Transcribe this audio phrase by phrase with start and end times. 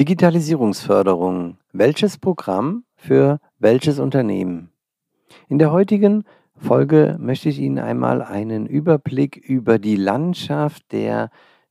[0.00, 1.58] Digitalisierungsförderung.
[1.74, 4.70] Welches Programm für welches Unternehmen?
[5.46, 6.24] In der heutigen
[6.56, 11.28] Folge möchte ich Ihnen einmal einen Überblick über die Landschaft der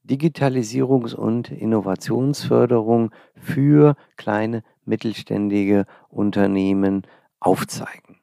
[0.08, 7.08] Digitalisierungs- und Innovationsförderung für kleine mittelständige Unternehmen
[7.40, 8.18] aufzeigen.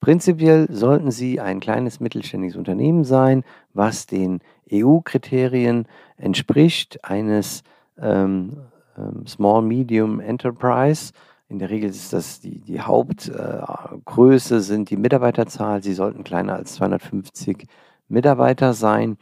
[0.00, 4.40] Prinzipiell sollten Sie ein kleines mittelständiges Unternehmen sein, was den
[4.72, 7.62] EU-Kriterien entspricht eines
[7.96, 8.56] ähm,
[8.96, 11.12] ähm, Small Medium Enterprise.
[11.48, 15.82] In der Regel ist das die, die Hauptgröße, äh, sind die Mitarbeiterzahl.
[15.82, 17.66] Sie sollten kleiner als 250
[18.08, 19.18] Mitarbeiter sein.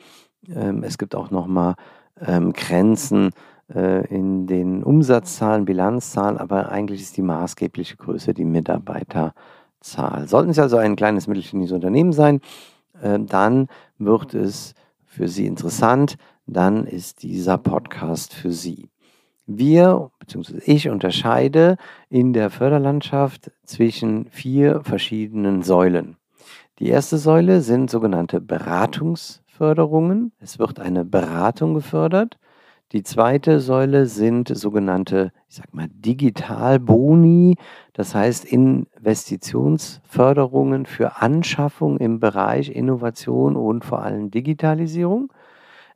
[0.49, 1.75] Ähm, es gibt auch nochmal
[2.21, 3.31] ähm, Grenzen
[3.75, 10.29] äh, in den Umsatzzahlen, Bilanzzahlen, aber eigentlich ist die maßgebliche Größe die Mitarbeiterzahl.
[10.29, 12.41] Sollten Sie also ein kleines mittelständisches Unternehmen sein,
[13.01, 16.17] äh, dann wird es für Sie interessant,
[16.47, 18.92] dann ist dieser Podcast für Sie.
[19.59, 20.59] Wir bzw.
[20.65, 21.77] ich unterscheide
[22.09, 26.17] in der Förderlandschaft zwischen vier verschiedenen Säulen.
[26.79, 30.33] Die erste Säule sind sogenannte Beratungsförderungen.
[30.41, 32.39] Es wird eine Beratung gefördert.
[32.93, 37.57] Die zweite Säule sind sogenannte, ich sag mal, Digitalboni,
[37.95, 45.33] das heißt Investitionsförderungen für Anschaffung im Bereich Innovation und vor allem Digitalisierung.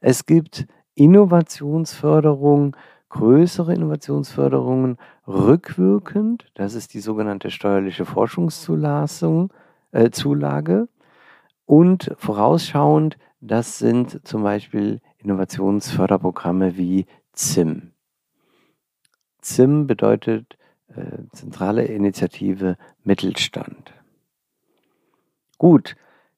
[0.01, 2.75] Es gibt Innovationsförderung
[3.17, 9.53] größere Innovationsförderungen rückwirkend, das ist die sogenannte steuerliche Forschungszulassung,
[9.93, 10.89] äh, Zulage,
[11.65, 17.93] und vorausschauend, das sind zum Beispiel Innovationsförderprogramme wie ZIM.
[19.41, 20.59] ZIM bedeutet
[20.89, 23.95] äh, Zentrale Initiative Mittelstand.
[25.57, 25.97] Gut,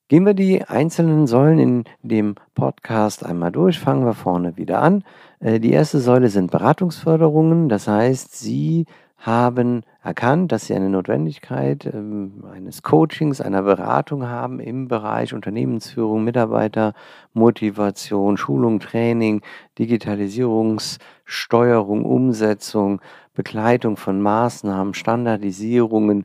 [0.09, 3.79] Gehen wir die einzelnen Säulen in dem Podcast einmal durch.
[3.79, 5.05] Fangen wir vorne wieder an.
[5.39, 7.69] Äh, die erste Säule sind Beratungsförderungen.
[7.69, 8.87] Das heißt, Sie
[9.19, 16.25] haben erkannt, dass Sie eine Notwendigkeit ähm, eines Coachings, einer Beratung haben im Bereich Unternehmensführung,
[16.25, 19.43] Mitarbeitermotivation, Schulung, Training,
[19.79, 23.03] Digitalisierungssteuerung, Umsetzung,
[23.35, 26.25] Begleitung von Maßnahmen, Standardisierungen,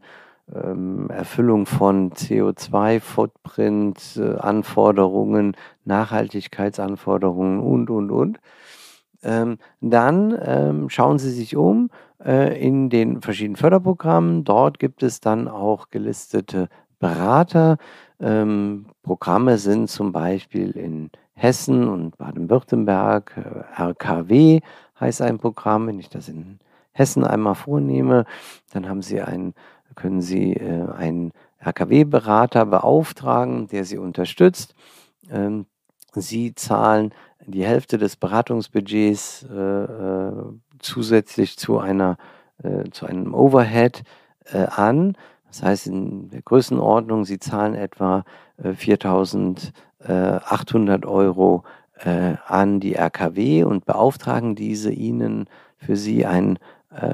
[0.53, 5.55] ähm, Erfüllung von CO2-Footprint, äh, Anforderungen,
[5.85, 8.39] Nachhaltigkeitsanforderungen und, und, und.
[9.23, 11.89] Ähm, dann ähm, schauen Sie sich um
[12.23, 14.43] äh, in den verschiedenen Förderprogrammen.
[14.43, 16.67] Dort gibt es dann auch gelistete
[16.99, 17.77] Berater.
[18.19, 23.33] Ähm, Programme sind zum Beispiel in Hessen und Baden-Württemberg.
[23.37, 24.59] Äh, RKW
[24.99, 25.87] heißt ein Programm.
[25.87, 26.59] Wenn ich das in
[26.91, 28.25] Hessen einmal vornehme,
[28.71, 29.53] dann haben Sie ein
[29.93, 31.31] können Sie äh, einen
[31.65, 34.75] RKW-Berater beauftragen, der Sie unterstützt.
[35.31, 35.65] Ähm,
[36.13, 37.13] Sie zahlen
[37.45, 40.31] die Hälfte des Beratungsbudgets äh, äh,
[40.79, 42.17] zusätzlich zu, einer,
[42.61, 44.03] äh, zu einem Overhead
[44.51, 45.17] äh, an.
[45.47, 48.23] Das heißt, in der Größenordnung, Sie zahlen etwa
[48.61, 51.63] 4.800 äh, Euro
[52.47, 56.59] an die RKW und beauftragen diese Ihnen für Sie einen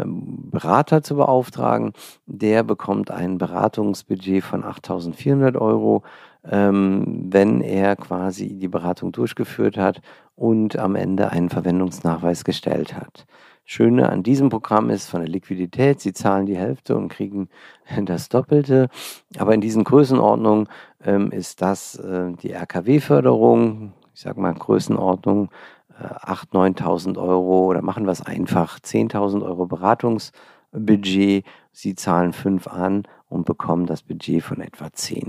[0.05, 1.93] Berater zu beauftragen.
[2.25, 6.03] Der bekommt ein Beratungsbudget von 8.400 Euro,
[6.49, 10.01] ähm, wenn er quasi die Beratung durchgeführt hat
[10.35, 13.25] und am Ende einen Verwendungsnachweis gestellt hat.
[13.65, 17.49] Schöne an diesem Programm ist von der Liquidität, Sie zahlen die Hälfte und kriegen
[18.05, 18.89] das Doppelte.
[19.37, 20.67] Aber in diesen Größenordnungen
[21.03, 25.49] ähm, ist das äh, die RKW-Förderung, ich sage mal Größenordnung
[25.99, 31.45] 8.000, 9.000 Euro oder machen wir es einfach, 10.000 Euro Beratungsbudget.
[31.71, 35.27] Sie zahlen 5 an und bekommen das Budget von etwa 10.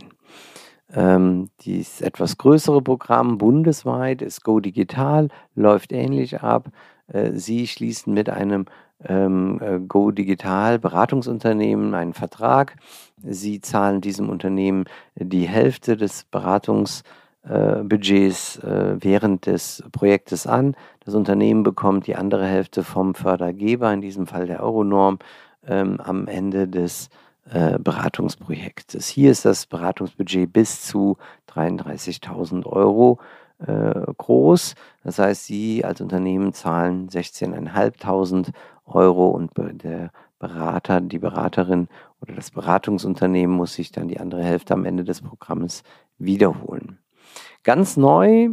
[0.92, 6.70] Ähm, dieses etwas größere Programm bundesweit ist Go Digital, läuft ähnlich ab.
[7.06, 8.66] Äh, Sie schließen mit einem
[9.04, 12.76] ähm, äh, Go Digital Beratungsunternehmen einen Vertrag.
[13.22, 14.84] Sie zahlen diesem Unternehmen
[15.14, 17.04] die Hälfte des Beratungs äh,
[17.42, 20.76] Budgets äh, während des Projektes an.
[21.04, 25.18] Das Unternehmen bekommt die andere Hälfte vom Fördergeber, in diesem Fall der Euronorm,
[25.66, 27.08] ähm, am Ende des
[27.50, 29.08] äh, Beratungsprojektes.
[29.08, 31.16] Hier ist das Beratungsbudget bis zu
[31.48, 33.18] 33.000 Euro
[33.66, 34.74] äh, groß.
[35.04, 38.52] Das heißt, Sie als Unternehmen zahlen 16.500
[38.86, 41.88] Euro und der Berater, die Beraterin
[42.20, 45.82] oder das Beratungsunternehmen muss sich dann die andere Hälfte am Ende des Programmes
[46.18, 46.98] wiederholen.
[47.62, 48.50] Ganz neu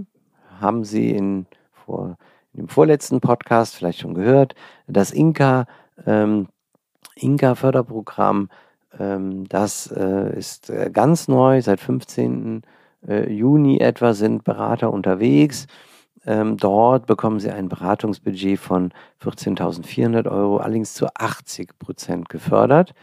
[0.60, 2.18] haben Sie in, vor,
[2.54, 4.56] in dem vorletzten Podcast vielleicht schon gehört,
[4.88, 5.66] das Inka,
[6.06, 6.48] ähm,
[7.16, 8.50] Inka Förderprogramm,
[9.00, 12.62] ähm, das äh, ist äh, ganz neu, seit 15.
[13.08, 15.68] Äh, Juni etwa sind Berater unterwegs.
[16.26, 18.92] Ähm, dort bekommen Sie ein Beratungsbudget von
[19.24, 22.94] 14.400 Euro, allerdings zu 80 Prozent gefördert.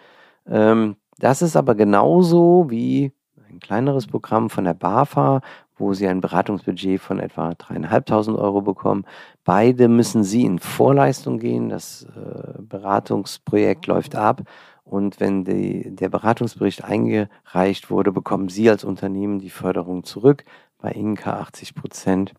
[0.46, 3.12] Ähm, das ist aber genauso wie
[3.54, 5.40] ein kleineres Programm von der BAFA,
[5.76, 9.04] wo Sie ein Beratungsbudget von etwa 3.500 Euro bekommen.
[9.44, 11.68] Beide müssen Sie in Vorleistung gehen.
[11.68, 14.42] Das äh, Beratungsprojekt läuft ab.
[14.84, 20.44] Und wenn die, der Beratungsbericht eingereicht wurde, bekommen Sie als Unternehmen die Förderung zurück.
[20.78, 22.34] Bei Inka 80 Prozent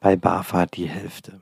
[0.00, 1.40] bei BAFA die Hälfte.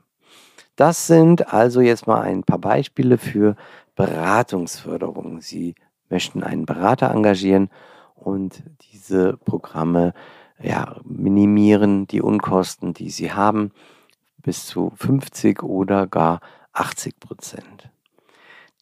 [0.75, 3.55] Das sind also jetzt mal ein paar Beispiele für
[3.95, 5.41] Beratungsförderung.
[5.41, 5.73] Sie
[6.09, 7.69] möchten einen Berater engagieren
[8.17, 10.13] und diese Programme
[10.61, 13.71] ja, minimieren die Unkosten, die sie haben,
[14.41, 16.41] bis zu 50 oder gar
[16.73, 17.89] 80 Prozent.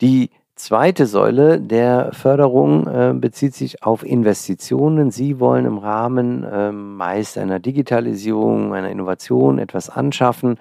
[0.01, 5.11] Die zweite Säule der Förderung äh, bezieht sich auf Investitionen.
[5.11, 10.57] Sie wollen im Rahmen äh, meist einer Digitalisierung, einer Innovation etwas anschaffen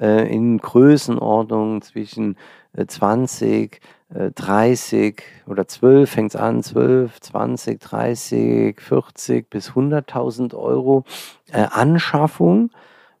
[0.00, 2.36] äh, in Größenordnungen zwischen
[2.84, 3.80] 20,
[4.14, 11.04] äh, 30 äh, oder 12 fängt es an, 12, 20, 30, 40 bis 100.000 Euro
[11.52, 12.70] äh, Anschaffung.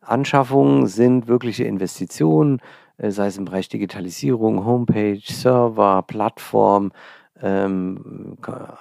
[0.00, 2.60] Anschaffungen sind wirkliche Investitionen,
[2.98, 6.92] sei es im Bereich Digitalisierung, Homepage, Server, Plattform,
[7.42, 8.38] ähm,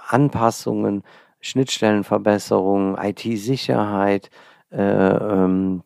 [0.08, 1.04] Anpassungen,
[1.42, 4.30] Schnittstellenverbesserungen, IT-Sicherheit,
[4.72, 5.84] äh, ähm,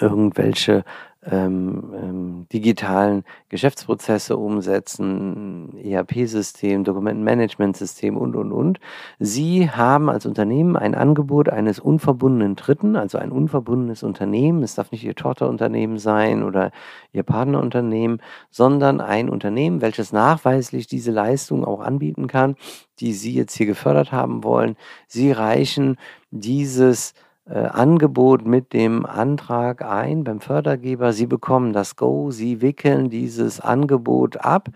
[0.00, 0.84] irgendwelche
[1.24, 8.78] ähm, ähm, digitalen Geschäftsprozesse umsetzen, ERP-System, Dokumentenmanagementsystem und, und, und.
[9.18, 14.62] Sie haben als Unternehmen ein Angebot eines unverbundenen Dritten, also ein unverbundenes Unternehmen.
[14.62, 16.70] Es darf nicht Ihr Tochterunternehmen sein oder
[17.12, 22.54] Ihr Partnerunternehmen, sondern ein Unternehmen, welches nachweislich diese Leistung auch anbieten kann,
[23.00, 24.76] die Sie jetzt hier gefördert haben wollen.
[25.08, 25.96] Sie reichen
[26.30, 27.14] dieses
[27.54, 31.12] Angebot mit dem Antrag ein beim Fördergeber.
[31.12, 34.68] Sie bekommen das Go, Sie wickeln dieses Angebot ab.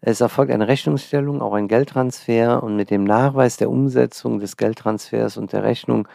[0.00, 5.36] Es erfolgt eine Rechnungsstellung, auch ein Geldtransfer und mit dem Nachweis der Umsetzung des Geldtransfers
[5.36, 6.06] und der Rechnung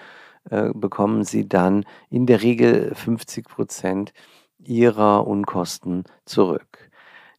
[0.50, 4.14] äh, bekommen Sie dann in der Regel 50 Prozent
[4.60, 6.92] Ihrer Unkosten zurück.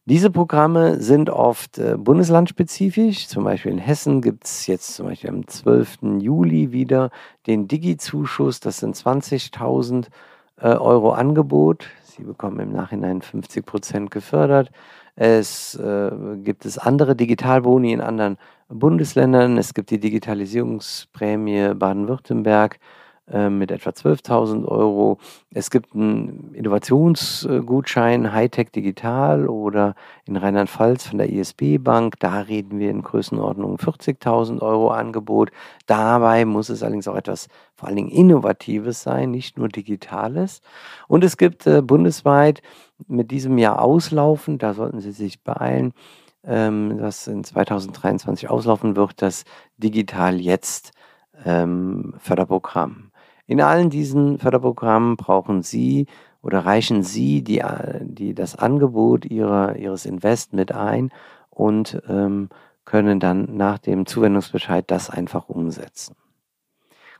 [0.07, 3.27] Diese Programme sind oft äh, bundeslandspezifisch.
[3.27, 6.19] Zum Beispiel in Hessen gibt es jetzt zum Beispiel am 12.
[6.19, 7.09] Juli wieder
[7.47, 8.59] den Digi-Zuschuss.
[8.59, 10.05] Das sind 20.000
[10.61, 11.87] äh, Euro Angebot.
[12.03, 14.69] Sie bekommen im Nachhinein 50 Prozent gefördert.
[15.15, 18.37] Es äh, gibt es andere Digitalboni in anderen
[18.69, 19.57] Bundesländern.
[19.57, 22.77] Es gibt die Digitalisierungsprämie Baden-Württemberg
[23.27, 25.17] mit etwa 12.000 Euro.
[25.51, 29.95] Es gibt einen Innovationsgutschein Hightech Digital oder
[30.25, 32.19] in Rheinland-Pfalz von der ISB Bank.
[32.19, 35.49] Da reden wir in Größenordnung 40.000 Euro Angebot.
[35.87, 40.61] Dabei muss es allerdings auch etwas vor allen Dingen Innovatives sein, nicht nur Digitales.
[41.07, 42.61] Und es gibt äh, bundesweit
[43.07, 45.93] mit diesem Jahr auslaufen, da sollten Sie sich beeilen,
[46.43, 49.43] ähm, das in 2023 auslaufen wird, das
[49.77, 50.91] Digital Jetzt
[51.43, 53.11] ähm, Förderprogramm.
[53.47, 56.07] In allen diesen Förderprogrammen brauchen Sie
[56.41, 57.63] oder reichen Sie die,
[58.01, 61.11] die, das Angebot ihrer, Ihres Invest mit ein
[61.49, 62.49] und ähm,
[62.85, 66.15] können dann nach dem Zuwendungsbescheid das einfach umsetzen.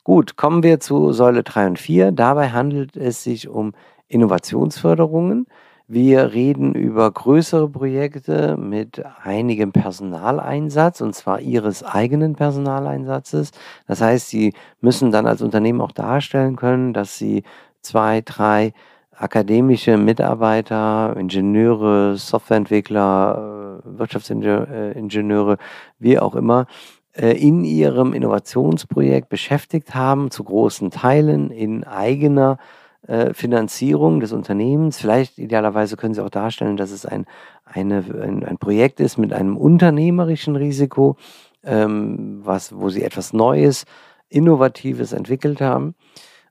[0.04, 2.12] Gut, kommen wir zu Säule 3 und 4.
[2.12, 3.74] Dabei handelt es sich um
[4.08, 5.48] Innovationsförderungen.
[5.88, 13.52] Wir reden über größere Projekte mit einigem Personaleinsatz und zwar Ihres eigenen Personaleinsatzes.
[13.88, 17.44] Das heißt, Sie müssen dann als Unternehmen auch darstellen können, dass Sie
[17.82, 18.74] zwei, drei
[19.12, 25.58] akademische Mitarbeiter, Ingenieure, Softwareentwickler, äh, Wirtschaftsingenieure,
[26.00, 26.66] wie auch immer,
[27.14, 32.85] äh, in ihrem Innovationsprojekt beschäftigt haben, zu großen Teilen in eigener äh,
[33.34, 34.98] Finanzierung des Unternehmens.
[34.98, 37.26] Vielleicht idealerweise können Sie auch darstellen, dass es ein,
[37.64, 41.18] eine, ein, ein Projekt ist mit einem unternehmerischen Risiko,
[41.64, 43.86] ähm, was, wo Sie etwas Neues,
[44.30, 45.96] Innovatives entwickelt haben.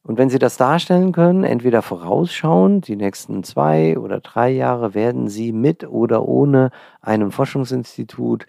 [0.02, 5.28] Und wenn Sie das darstellen können, entweder vorausschauend, die nächsten zwei oder drei Jahre werden
[5.28, 6.70] Sie mit oder ohne
[7.00, 8.46] einem Forschungsinstitut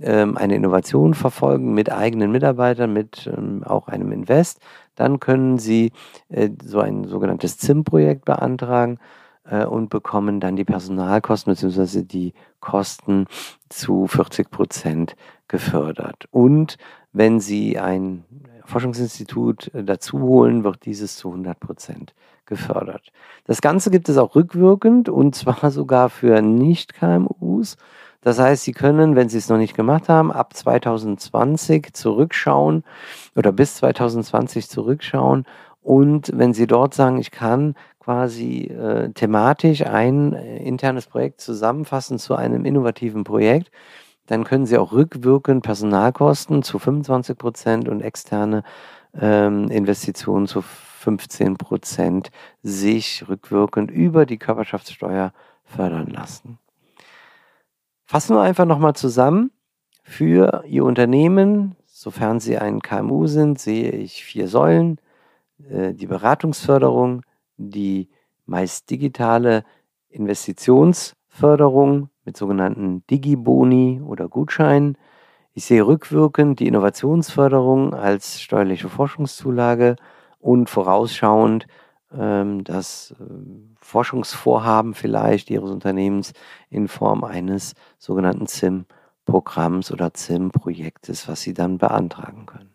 [0.00, 4.60] ähm, eine Innovation verfolgen mit eigenen Mitarbeitern, mit ähm, auch einem Invest,
[4.94, 5.92] dann können Sie
[6.28, 8.98] äh, so ein sogenanntes ZIM-Projekt beantragen.
[9.44, 12.02] äh, und bekommen dann die Personalkosten bzw.
[12.02, 13.26] die Kosten
[13.68, 15.16] zu 40 Prozent
[15.48, 16.26] gefördert.
[16.30, 16.76] Und
[17.12, 18.24] wenn Sie ein
[18.64, 22.14] Forschungsinstitut äh, dazu holen, wird dieses zu 100 Prozent
[22.46, 23.12] gefördert.
[23.44, 27.76] Das Ganze gibt es auch rückwirkend und zwar sogar für Nicht-KMUs.
[28.24, 32.82] Das heißt, Sie können, wenn Sie es noch nicht gemacht haben, ab 2020 zurückschauen
[33.36, 35.44] oder bis 2020 zurückschauen.
[35.82, 42.18] Und wenn Sie dort sagen, ich kann quasi äh, thematisch ein äh, internes Projekt zusammenfassen
[42.18, 43.70] zu einem innovativen Projekt,
[44.26, 48.62] dann können Sie auch rückwirkend Personalkosten zu 25 Prozent und externe
[49.20, 52.30] ähm, Investitionen zu 15 Prozent
[52.62, 55.34] sich rückwirkend über die Körperschaftssteuer
[55.66, 56.58] fördern lassen.
[58.04, 59.50] Fassen wir einfach nochmal zusammen.
[60.02, 65.00] Für Ihr Unternehmen, sofern Sie ein KMU sind, sehe ich vier Säulen.
[65.70, 67.22] Äh, die Beratungsförderung,
[67.56, 68.10] die
[68.44, 69.64] meist digitale
[70.10, 74.98] Investitionsförderung mit sogenannten Digiboni oder Gutscheinen.
[75.54, 79.96] Ich sehe rückwirkend die Innovationsförderung als steuerliche Forschungszulage
[80.40, 81.66] und vorausschauend
[82.64, 83.24] das äh,
[83.80, 86.32] Forschungsvorhaben vielleicht Ihres Unternehmens
[86.70, 92.74] in Form eines sogenannten ZIM-Programms oder ZIM-Projektes, was Sie dann beantragen können.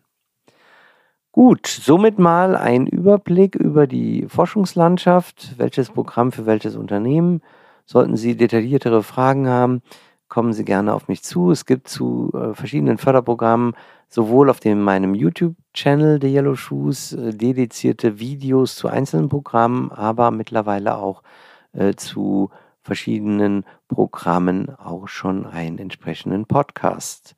[1.32, 7.40] Gut, somit mal ein Überblick über die Forschungslandschaft, welches Programm für welches Unternehmen.
[7.86, 9.82] Sollten Sie detailliertere Fragen haben,
[10.30, 11.50] kommen Sie gerne auf mich zu.
[11.50, 13.74] Es gibt zu äh, verschiedenen Förderprogrammen
[14.08, 20.30] sowohl auf dem, meinem YouTube-Channel der Yellow Shoes äh, dedizierte Videos zu einzelnen Programmen, aber
[20.30, 21.22] mittlerweile auch
[21.72, 22.50] äh, zu
[22.82, 27.36] verschiedenen Programmen auch schon einen entsprechenden Podcast.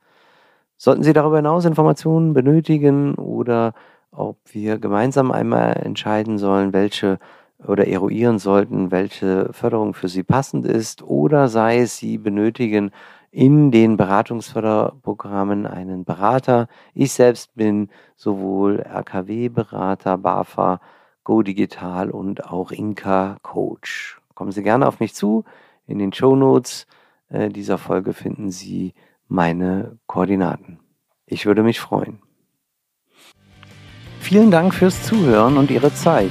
[0.77, 3.73] Sollten Sie darüber hinaus Informationen benötigen oder
[4.13, 7.19] ob wir gemeinsam einmal entscheiden sollen, welche
[7.67, 12.91] oder eruieren sollten, welche Förderung für Sie passend ist oder sei es, Sie benötigen
[13.31, 16.69] in den Beratungsförderprogrammen einen Berater.
[16.95, 20.81] Ich selbst bin sowohl RKW-Berater, BAFA,
[21.25, 24.21] Go Digital und auch Inka Coach.
[24.35, 25.45] Kommen Sie gerne auf mich zu.
[25.87, 26.87] In den Show Notes
[27.29, 28.93] äh, dieser Folge finden Sie
[29.29, 30.79] meine Koordinaten.
[31.25, 32.21] Ich würde mich freuen.
[34.21, 36.31] Vielen Dank fürs Zuhören und Ihre Zeit.